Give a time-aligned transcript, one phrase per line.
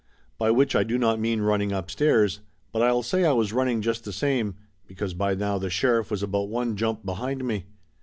[0.39, 2.39] By which I do not mean run ning upstairs,
[2.71, 4.55] but I'll say I was running just the same,
[4.87, 7.67] because by now the sheriff was about one jump behind me.